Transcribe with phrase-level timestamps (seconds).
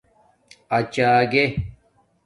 [0.77, 1.45] اچاگّے